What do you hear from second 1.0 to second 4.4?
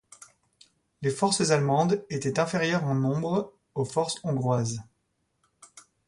Les forces allemandes étaient inférieures en nombre aux forces